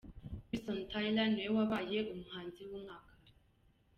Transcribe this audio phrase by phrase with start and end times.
[0.47, 3.13] Bryson Tiller niwe wabaye umuhanzi w'umwaka.